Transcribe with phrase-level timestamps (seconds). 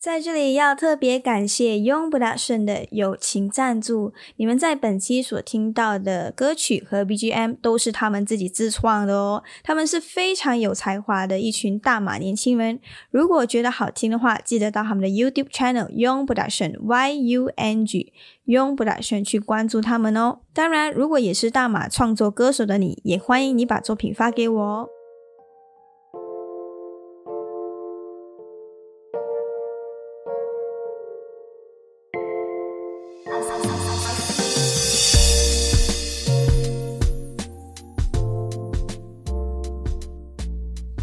[0.00, 4.12] 在这里要特别感谢 Young Production 的友情赞助。
[4.36, 9.42] 你们在本期所听到的歌曲和 BGM 都是他们自己自创的哦。
[9.64, 12.78] 他们是非常有才华的一群大马年轻人。
[13.10, 18.12] 如果觉得好听的话，记得到他们的 YouTube Channel Young Production Y U N G
[18.46, 20.38] Young Production 去关注他们哦。
[20.54, 24.88] 当然，如果也是大马创作歌手的你，也欢迎你把作品发给我哦。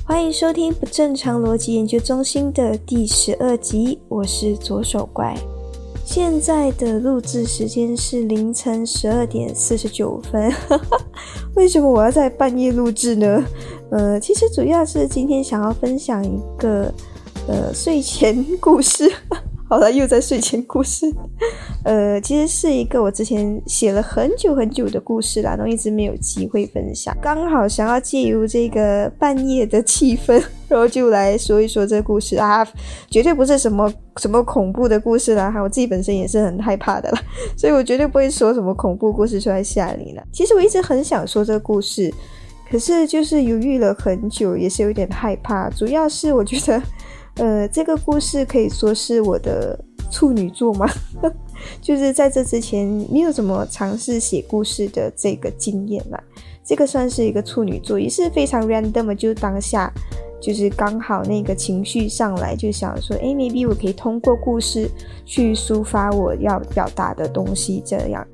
[0.04, 5.36] 欢迎收听不正常逻辑研究中心的第十二集，我是左手怪。
[6.04, 10.52] 现在的录制时间是凌晨十二点四十九分。
[11.56, 13.44] 为什么我要在半夜录制呢？
[13.92, 16.94] 呃，其实主要是今天想要分享一个
[17.48, 19.12] 呃睡前故事。
[19.68, 21.12] 好了，又在睡前故事。
[21.84, 27.16] 呃，其实是一个我之前写了很久很久的故事啦，然后一直没有机会分享。
[27.20, 32.66] 刚好想要借由这个半夜的气氛， 然后就来说一说这个故事啊，
[33.10, 35.50] 绝对不是什么什么恐怖的故事啦。
[35.50, 37.20] 哈，我自己本身也是很害怕的啦，
[37.58, 40.24] 所以我绝对不会说什么恐怖故事出来吓你了。
[40.32, 42.14] 其实我一直很想说这个故事，
[42.70, 45.72] 可是就是犹豫了很久，也是有点害怕。
[45.72, 46.80] 主要是我觉得。
[47.38, 49.78] 呃，这个故事可以说是我的
[50.10, 50.88] 处女作嘛，
[51.82, 56.24] 就是在这之前没有怎么尝试写故事的这个经验啦。
[56.64, 59.92] 这个算是一个处女作，也是非常 random，就当下
[60.42, 64.90] 就是刚好那个情绪上来，就想说，哎，maybe 我可以通过故事
[65.26, 67.84] 去抒发我要表达的东西。
[67.86, 68.26] 这样，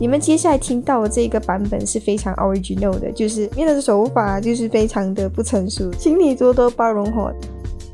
[0.00, 7.32] 你们接下来听到的这个版本是非常 original 的，就是面的手法就是非常的不成熟，请你多多包容我。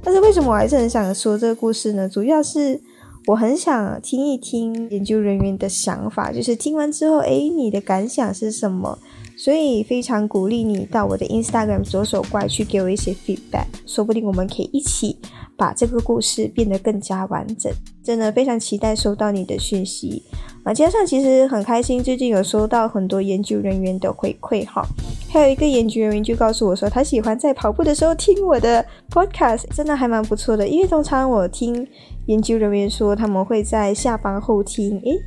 [0.03, 2.08] 但是为什么我还是很想说这个故事呢？
[2.08, 2.81] 主要是
[3.27, 8.98] 我很想听一听研究人员的想法，就是听完之后，哎，你的感想是什么？
[9.36, 15.17] 所以非常鼓励你到我的 Instagram 左手怪去给我一些 feedback，说不定我们可以一起
[15.57, 17.73] 把这个故事变得更加完整。
[18.05, 20.23] 真的非常期待收到你的讯息
[20.64, 20.73] 啊！
[20.73, 24.86] 加上其实很开心，最近有收到很多研究人员的回馈哈。
[25.28, 30.67] 还有一个研究人员就告诉我说，他喜欢在跑步的时候听我的 podcast，真的还蛮不错的。
[30.67, 31.86] 因为通常我听
[32.27, 35.18] 研究人员说他们会在下班后听，诶，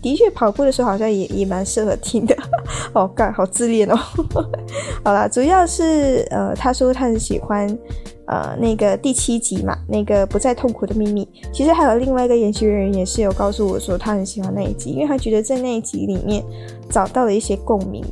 [0.00, 2.36] 的确跑步的时候好像也也蛮适合听的。
[2.94, 3.96] 哦，干，好自恋哦。
[5.02, 7.66] 好啦，主要是呃，他说他很喜欢。
[8.26, 16.42] 呃，那个第七集嘛，那个不再痛苦的秘密，其实还有另外一个研究人员也是有告诉我说，他很喜欢那一集，因为他觉得在那一集里面
[16.88, 18.04] 找到了一些共鸣。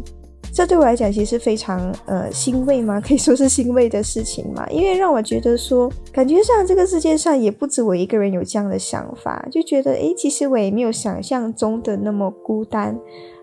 [0.55, 12.95] 这对我来讲其实是非常呃欣慰嘛， 可以说是欣慰的事情嘛，因为让我觉得说，感觉上这个世界上也不止我一个人有这样的想法，就觉得诶，其实我也没有想象中的那么孤单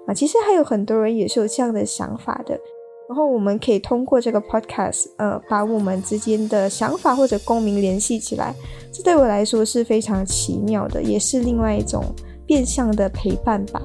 [0.06, 2.60] 啊，其实还有很多人也是有这样的想法的。
[3.10, 8.54] 然后我们可以通过这个 podcast，呃，把我们之间的想法或者共鸣联系起来，
[8.94, 12.04] 这对我来说是非常奇妙的，也是另外一种
[12.46, 13.82] 变相的陪伴吧。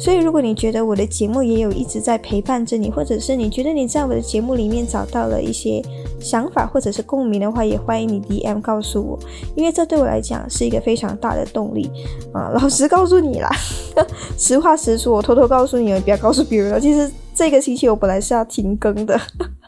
[0.00, 5.82] 所以，如果你觉得我的节目也有一直在陪伴着你，或者是你觉得你在我的节目里面找到了一些
[6.18, 9.18] 想法或者是共鸣的话，也欢迎你 DM 告诉我，
[9.54, 11.90] 因为这对我来讲是一个非常大的动力
[12.32, 12.48] 啊。
[12.58, 13.50] 老实告诉你啦，
[14.38, 16.80] 实话实说，我偷偷告诉你，不要告诉别人了。
[16.80, 19.20] 其实这个星期我本来是要停更的。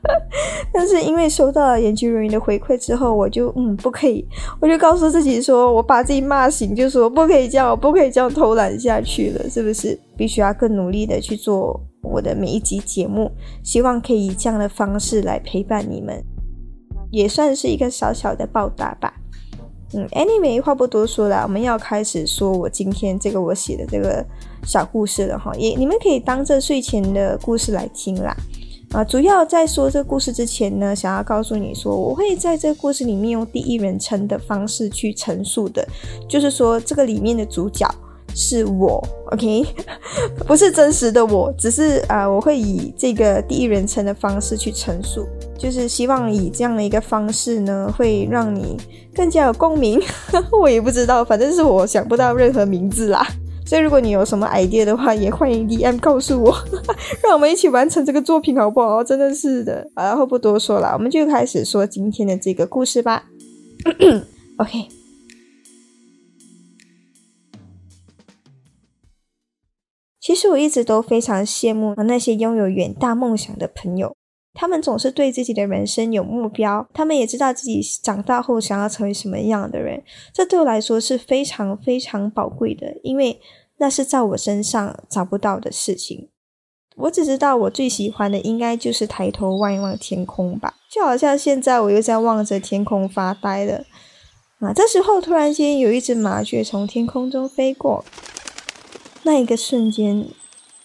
[0.72, 4.26] 但是因为收到了研究人员的回馈之后，我就嗯不可以，
[4.60, 9.98] 我就告诉自己说，我把自己骂醒，就说不可以这样，我不可以这样偷懒下去了，是不是？
[10.16, 13.30] 必须要更努力的去做我的每一集节目，
[13.62, 16.22] 希望可以以这样的方式来陪伴你们，
[17.10, 19.14] 也算是一个小小的报答吧。
[19.94, 24.24] 嗯，anyway，话不多说了，我们要开始说我今天这个我写的这个
[24.64, 28.34] 小故事了哈，也你们可以当这睡前的故事来听啦。
[28.92, 35.86] 啊，主要在说这个故事之前呢，想要告诉你说，我会在这个故事里面用第一人称的方式去陈述的，
[36.28, 37.88] 就是说这个里面的主角
[38.34, 39.02] 是我，
[39.32, 39.64] OK，
[40.46, 48.76] 不是真实的我，只是啊，我会以这个第一人称的方式去陈述，就是希望以这样的一个方式呢，会让你
[49.14, 49.98] 更加有共鸣。
[50.60, 53.26] 我也不知道，反正是我想不到任何名字啦。
[53.72, 56.54] 所以，如果你有什么 idea 的话，也欢迎 DM 告诉我，
[57.24, 59.02] 让我们一起完成这个作品，好不好？
[59.02, 59.90] 真的是的。
[59.96, 63.24] 然后不多说了，我们就开始说今天的这个故事吧。
[64.60, 64.88] OK。
[70.20, 74.14] 其实我一直都非常羡慕那些拥有远大梦想的朋友，
[74.52, 80.02] 他们总是对自己的人生有目标，他们也知道自己长大后想要成为什么样的人。
[80.34, 83.40] 这对我来说是非常非常宝贵的，因为
[83.78, 86.28] 那是在我身上找不到的事情。
[86.96, 93.84] 我只知道我最喜欢的应该就是抬头望一望天空吧，就好像现在我又在望着天空发呆了。
[94.60, 98.04] 啊，这时候突然间有一只麻雀从天空中飞过，
[99.22, 100.28] 那一个瞬间，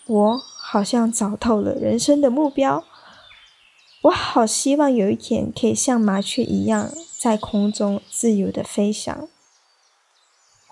[0.07, 2.84] 我好像找到了人生的目标。
[4.04, 6.89] 我好希望有一天可以像麻雀一样
[7.19, 9.28] 在空中自由的飞翔。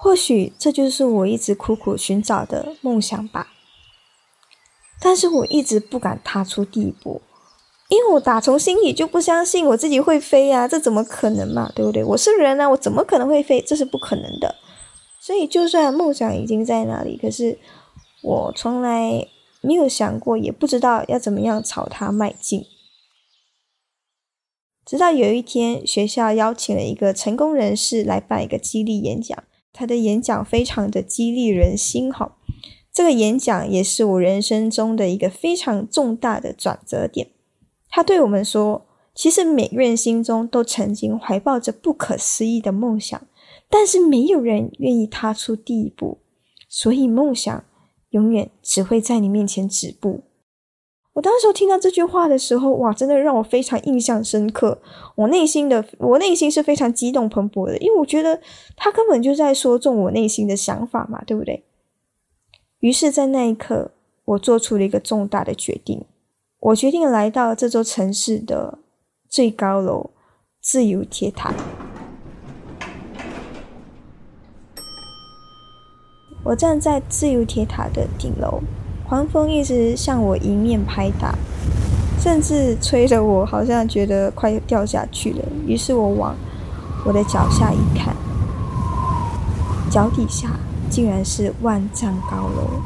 [0.05, 3.47] 或许这就是我一直苦苦寻找的梦想吧。
[5.01, 7.23] 但是我一直不敢踏出第一步，
[7.89, 12.03] 因为我打从心里就不相信我自己会飞呀，这怎么可能嘛，对不对？
[12.03, 13.59] 我是人啊，我怎么可能会飞？
[13.59, 14.53] 这是不可能的。
[15.19, 17.57] 所以，就算梦想已经在那里，可是
[18.21, 19.27] 我从来
[19.61, 22.63] 没有想过，也不知道要怎么样朝它迈进。
[24.85, 29.43] 直到有一天，学校邀请了一个成功人士来办一个激励演讲，
[29.75, 32.37] 他的演讲非常的激励人心，哈。
[32.93, 37.27] 这个演讲也是我人生中的一个非常重大的转折点。
[37.89, 43.21] 他对我们说：“其实每个人心中都曾经怀抱着不可思议的梦想，
[43.69, 46.19] 但是没有人愿意踏出第一步，
[46.69, 47.65] 所以梦想
[48.11, 50.23] 永远只会在你面前止步。”
[51.15, 54.81] 我当时听到这句话的时候，哇，真的让我非常印象深刻。
[55.15, 58.41] 我内心的我内心是非常激动蓬勃的，因为我觉得
[58.75, 61.63] 他根本就在说中我内心的想法嘛，对不对？
[62.79, 63.91] 于是，在那一刻，
[64.25, 66.03] 我做出了一个重大的决定。
[66.59, 68.79] 我决定来到这座城市的
[69.29, 70.09] 最高楼——
[70.61, 71.53] 自由铁塔。
[76.43, 78.59] 我站在自由铁塔的顶楼，
[79.07, 81.35] 狂风一直向我迎面拍打，
[82.19, 85.45] 甚至吹得我好像觉得快掉下去了。
[85.65, 86.35] 于是我往
[87.05, 88.15] 我的脚下一看，
[89.89, 90.49] 脚底下。
[90.87, 92.79] 竟然是万丈高楼，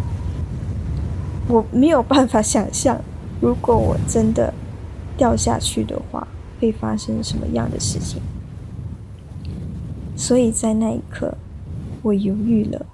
[1.50, 3.00] 我没有办法想象，
[3.42, 4.52] 如果我真的
[5.18, 6.26] 掉下去的话，
[6.60, 8.22] 会发生什么样的事情。
[10.16, 11.36] 所以在那一刻，
[12.02, 12.86] 我犹豫了。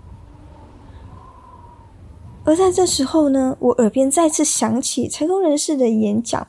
[2.45, 6.47] 而在这时候呢，我耳边再次响起成功人士的演讲，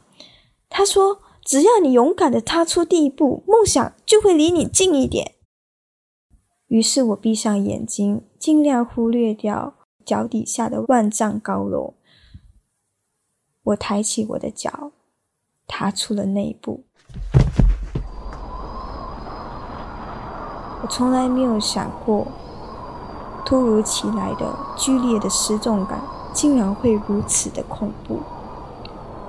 [0.69, 5.33] 他说：“只要你勇敢的踏出第一步，梦想就会离你近一点。”
[6.69, 11.95] 于是我闭上眼睛，尽量忽略掉脚底下的万丈高楼。
[13.63, 14.93] 我抬起我的脚，
[15.67, 16.85] 踏出了那一步。
[20.83, 22.27] 我从来没有想过，
[23.47, 25.99] 突如其来的剧烈的失重感
[26.35, 28.21] 竟然会如此的恐怖。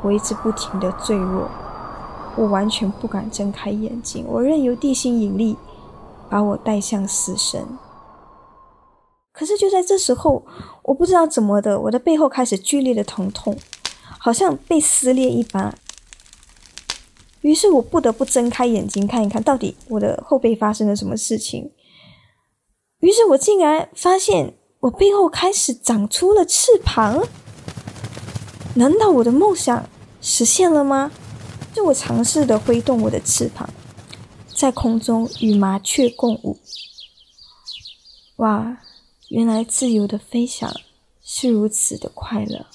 [0.01, 1.47] 我一直不停的坠落，
[2.35, 5.55] 我完全不敢睁开眼睛，我任由地心引力。
[6.29, 7.65] 把我带向死神。
[9.31, 10.43] 可是就在这时候，
[10.83, 13.57] 我不知道怎么的，我的背后开始剧烈的疼痛，
[14.19, 15.73] 好像被撕裂一般。
[17.39, 21.71] 于是我不得不睁开眼睛看一看到底我的后背发生了什么事情。
[22.99, 27.27] 于是我竟然发现我背后开始长出了翅膀。
[28.75, 29.89] 难道我的梦想
[30.21, 31.11] 实现了吗？
[31.73, 33.69] 就我尝试的挥动我的翅膀。
[34.47, 36.57] 在空中与麻雀共舞，
[38.37, 38.79] 哇！
[39.29, 40.73] 原来自由的飞翔
[41.21, 42.65] 是如此的快乐。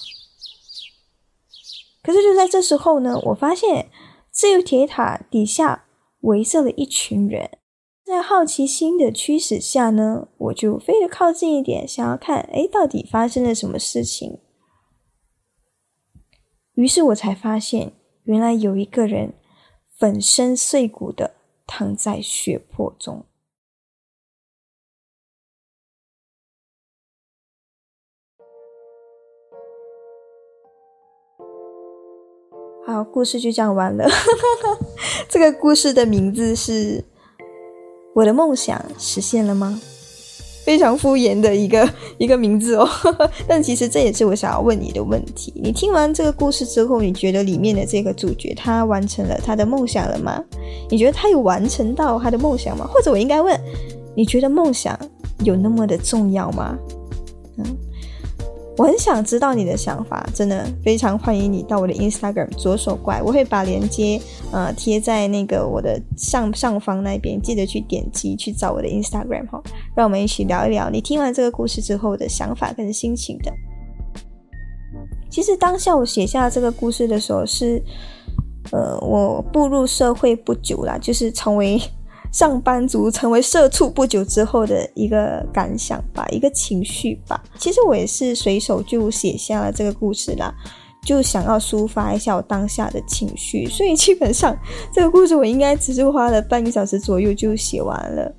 [2.01, 3.89] 可是就在这时候呢，我发现
[4.31, 5.85] 自由铁塔底下
[6.21, 7.57] 围着了一群人。
[8.05, 14.39] 在好奇心的驱使下呢，我就飞得靠近一点，想要看，哎，到底发生了什么事情？
[16.75, 17.93] 于是我才发现，
[18.23, 19.33] 原来有一个人
[19.97, 21.35] 粉身碎骨的。
[21.65, 23.25] 躺在血泊中。
[32.85, 34.05] 好，故事就讲完了。
[35.29, 36.99] 这个故事的名字是
[38.13, 39.79] 《我的梦想实现了吗》。
[40.63, 42.87] 非常敷衍的一个 一个名字哦，
[43.45, 45.51] 但其实这也是我想要问你的问题。
[45.55, 50.41] 你听完这个故事之后，你觉得里面的这个主角他完成了他的梦想了吗？
[50.89, 52.87] 你觉得他有完成到他的梦想吗？
[52.89, 53.59] 或者我应该问，
[54.15, 54.97] 你觉得梦想
[55.43, 56.77] 有那么的重要吗？
[57.57, 57.65] 嗯。
[58.75, 64.19] 我很想知道你的想法，真的非常欢迎你到我的 Instagram 左手怪，我会把链接
[64.51, 69.61] 呃贴在那个我的上上方那边，记得去点击去找我的 Instagram 哈，
[69.95, 73.53] 让我们一起聊一聊你听完这个故事之后的想法跟心情的。
[75.29, 77.79] 其实当下我写下这个故事的时候，是
[78.71, 81.79] 呃，我步入社会不久啦，就是成为
[82.33, 87.41] 上班族、成为社畜不久之后的一个感想吧，一个情绪吧。
[87.57, 90.53] 其实我也是随手就写下了这个故事啦。
[91.05, 94.57] 就想要抒发一下我当下的情绪，所以基本上
[94.93, 98.33] 这个故事我应该只是花了半个小时左右就写完了，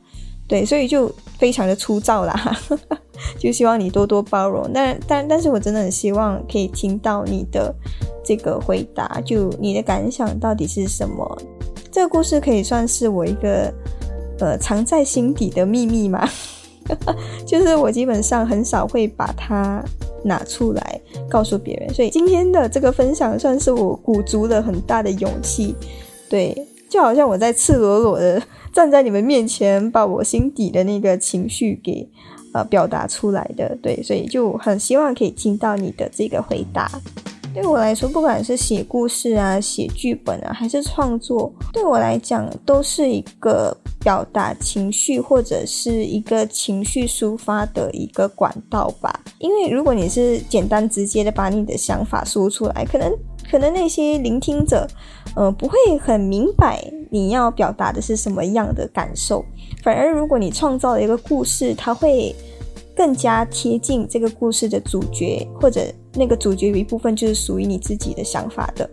[0.49, 2.59] 对，所以就非常的粗糙啦，
[3.39, 4.67] 就希望你多多包容。
[4.73, 7.71] 但但但是我真的很希望可以听到你的
[8.25, 11.39] 这个回答，就你的感想到底是什么？
[11.95, 13.73] 这个故事可以算是我一个
[14.41, 16.29] 呃藏在心底的秘密嘛？
[17.47, 19.81] 就是我基本上很少会把它
[20.25, 25.73] 拿出来告诉别人，所以今天的这个分享算是我鼓足了很大的勇气，
[26.29, 32.11] 对，就好像我在赤裸裸的站在你们面前，把我心底的那个情绪给
[32.55, 36.91] 呃表达出来的，对，所以就很希望可以听到你的这个回答。
[37.55, 49.21] 对我来说，不管是写故事啊、写剧本啊，还是创作，对我来讲都是一个表达情绪或者是一个情绪抒发的一个管道吧。
[49.39, 53.11] 因为如果你是简单直接的把你的想法说出来，可能
[53.49, 54.87] 可能那些聆听者，
[55.37, 59.45] 呃，不会很明白你要表达的是什么样的感受。
[59.83, 62.35] 反而如果你创造了一个故事，它会
[62.97, 65.81] 更加贴近这个故事的主角或者。
[66.14, 68.88] 那个主角有一部分就是属于你自己的想法的，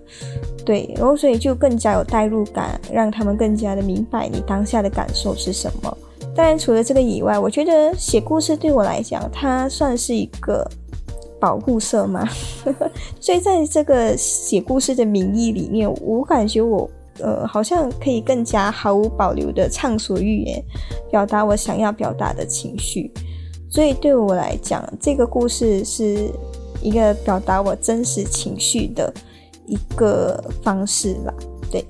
[0.66, 5.98] 对，然后所以就更加有代入感，让他们更加的明白你当下的感受是什么。
[6.36, 10.68] 当然，除了这个以外，我觉得写故事对我来讲，它算是一个
[11.40, 12.28] 保护色嘛。
[13.20, 20.64] 所以在这个写故事的名义里面，我感觉我呃好像可以更加毫无保留的畅所欲言，
[21.12, 23.12] 表达我想要表达的情绪。
[23.70, 26.32] 所以对我来讲，这个故事是。
[26.82, 29.14] 一个表达我真实情绪的
[29.66, 31.34] 一个方式啦。
[31.72, 31.86] 对，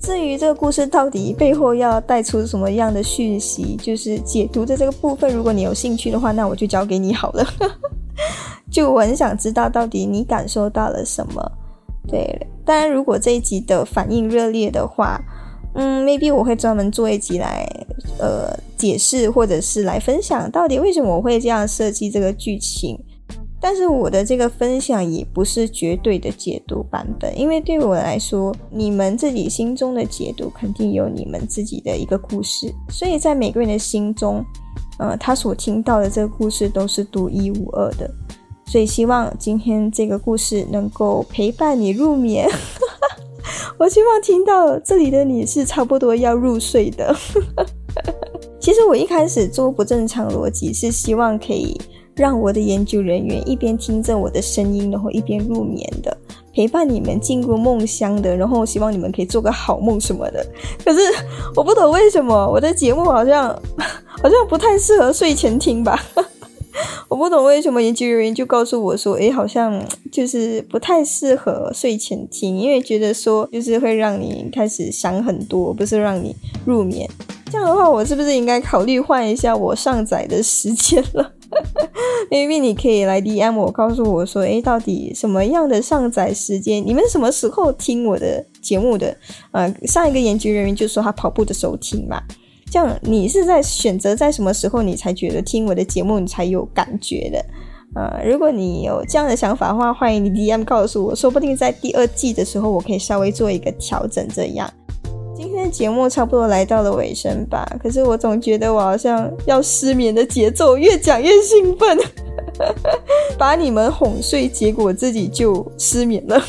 [0.00, 7.46] 至于这个故事到底背后要带出什么样的讯息，就是解读的这个部分，如果你有兴趣的话，那我就交给你好了。
[8.70, 11.52] 就我很想知道到底你感受到了什么。
[12.08, 15.20] 对，当然如果这一集的反应热烈的话，
[15.74, 17.66] 嗯，maybe 我会专门做一集来
[18.18, 22.98] 呃解释，或者是来分享到底为什么我会这样设计这个剧情。
[23.66, 34.44] 但是我的这个分享也不是绝对的解读版本，因为对我来说，你们自己心中的解读肯定有你们自己的一个故事，所以在每个人的心中，
[34.98, 38.10] 呃，他所听到的这个故事都是独一无二的。
[38.66, 42.46] 所以希望今天这个故事能够陪伴你入眠。
[43.80, 47.16] 我希望听到这里的你是差不多要入睡的。
[48.60, 51.80] 其实我一开始做不正常逻辑是希望可以。
[52.16, 56.16] 让我的研究人员一边听着我的声音，然后一边入眠的，
[56.54, 60.46] 陪伴你们进入梦乡的，然后希望你们可以做个好梦什么的。
[60.84, 61.00] 可是
[61.56, 63.48] 我不懂为什么我的节目好像
[64.22, 65.98] 好像不太适合睡前听吧？
[67.08, 69.80] 我不懂为什么研究人员就告诉我说，诶，好像
[70.10, 77.08] 就是不太适合睡前听，因为觉得说就是会让你开始想很多，不是让你入眠。
[77.50, 81.33] 这样的话，我是不是应该考虑换一下我上载的时间了？
[82.30, 86.84] 因为你可以来 DM 我，告诉我说，诶，到底什么样的上载时间？
[86.84, 89.16] 你们什么时候听我的节目的？
[89.52, 92.20] 呃，上一个研究人员就说他跑步的时候听嘛。
[92.70, 97.44] 这样，你是在选择在什么时候你才觉得听我的节目你才有感觉的？
[97.94, 104.68] 呃，如果你有这样的想法的话，欢迎你 DM 告诉我，说不定在第二季的时候我可以稍微做一个调整，这样。
[105.36, 111.98] 今天的节目差不多来到了尾声吧，可是我总觉得我好像要失眠的节奏，越讲越兴奋，
[113.36, 116.40] 把你们哄睡，结果自己就失眠了。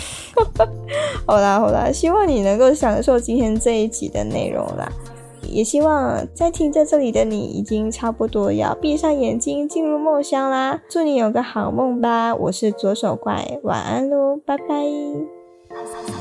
[1.25, 4.87] 好啦好啦，希望你能够享受今天这一集的内容啦，
[5.41, 10.81] 也希望在听在这里的你已经差不多要闭上眼睛进入梦乡啦。
[10.87, 16.14] 祝你有个好梦吧，我是左手怪，晚安喽，拜拜。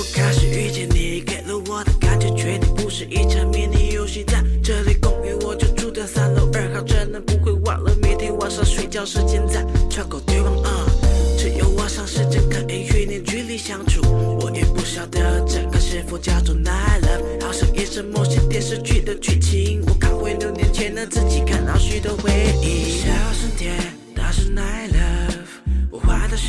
[0.00, 4.24] 我开始遇见你，给了我的感觉，绝对不是一场迷你游戏。
[4.24, 10.56] 在这里公寓，我就住在三楼二号，真的不会忘了每天晚上睡觉时间在窗口对望。
[10.62, 10.86] 啊，
[11.36, 14.00] 只有晚上时间可以与你距离相处。
[14.40, 19.82] 我也不晓得这个是否叫做 night love，好像也是某些电视剧的剧情。
[19.86, 23.02] 我看回六年前的自己，看到许多回忆。
[23.02, 23.76] 小声点，
[24.14, 24.99] 那是 night love。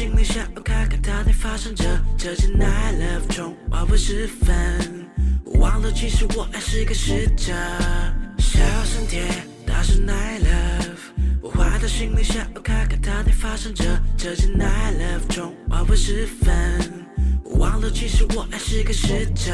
[0.01, 1.85] 我心里想要看看到底发生着
[2.17, 5.07] 这件 night love 中晚会时分，
[5.59, 7.53] 忘了其实我还是个使者。
[8.39, 9.23] 小声点，
[9.63, 10.97] 那是 night love。
[11.43, 11.77] 我坏。
[11.77, 13.83] 的行李箱，看看它在发生着
[14.17, 17.05] 这件 night love 中黄昏时分，
[17.59, 19.53] 忘了其实我还是个使者。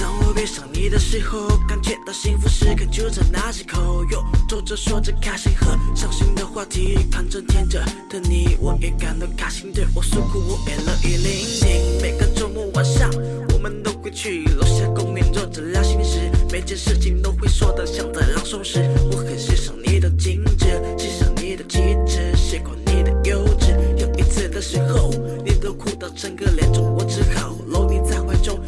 [0.00, 0.64] 当我闭上。
[0.72, 4.04] 你的时候，感觉到幸福时刻就在那几口。
[4.10, 9.72] 又走着说着开心和伤心的话题，看着天着的你，我也感到开心。
[9.72, 12.00] 对我诉苦，我也乐意聆听。
[12.00, 13.10] 每个周末晚上，
[13.52, 18.88] 我们都会去楼下公园坐着聊心事，每件事情都会说的像在朗诵时。
[19.12, 23.76] 我很欣赏你的精致，欣赏你的气质，喜欢你的幼稚。
[23.98, 25.10] 有一次的时候，
[25.44, 28.58] 你都哭到整个脸肿，我只好搂你在怀中，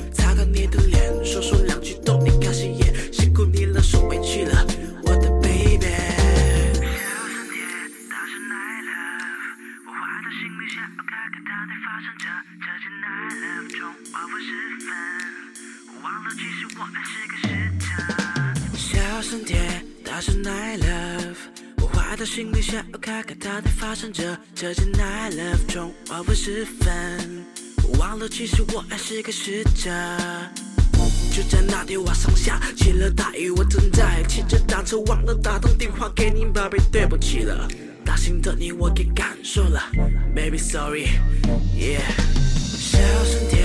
[1.30, 4.66] 说说两句逗你开心也辛苦你了，受委屈了，
[5.04, 5.86] 我的 baby。
[5.86, 7.62] 小声点，
[8.10, 9.54] 大声 night love，
[9.86, 12.26] 我怀的行李箱，看看它在发生着
[12.58, 14.90] 这件 night love 中黄昏时分，
[16.02, 17.46] 忘了其实我还是个使
[17.78, 17.86] 者。
[18.76, 21.38] 小声点，大声 night love，
[21.78, 27.46] 我的行李箱，看看它在发生着这件 night love 中黄昏时分，
[28.00, 29.90] 忘了其实我还是个使者。
[31.30, 37.68] 就在那天晚上下起了大雨，我正在骑着单车，忘了打通电话给你，宝贝，对不起了。
[38.04, 39.80] 大心的你我给感受了
[40.34, 42.00] ，baby sorry，yeah。
[42.76, 43.59] 小声点。